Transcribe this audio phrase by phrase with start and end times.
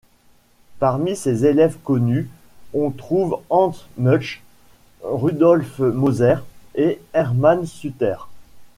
[0.79, 2.27] Parmi ses élèves connus,
[2.73, 4.41] on trouve Hans Münch,
[5.03, 6.37] Rudolf Moser
[6.73, 8.15] et Hermann Suter.